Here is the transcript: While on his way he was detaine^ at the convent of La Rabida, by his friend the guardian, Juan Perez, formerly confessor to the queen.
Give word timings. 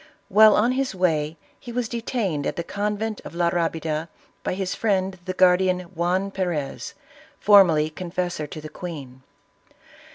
While 0.29 0.55
on 0.55 0.71
his 0.71 0.95
way 0.95 1.37
he 1.59 1.71
was 1.71 1.87
detaine^ 1.87 2.47
at 2.47 2.55
the 2.55 2.63
convent 2.63 3.21
of 3.23 3.35
La 3.35 3.51
Rabida, 3.51 4.09
by 4.41 4.55
his 4.55 4.73
friend 4.73 5.19
the 5.25 5.33
guardian, 5.33 5.81
Juan 5.81 6.31
Perez, 6.31 6.95
formerly 7.39 7.91
confessor 7.91 8.47
to 8.47 8.59
the 8.59 8.67
queen. 8.67 9.21